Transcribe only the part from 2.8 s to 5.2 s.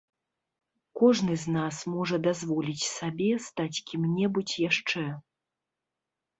сабе стаць кім-небудзь яшчэ.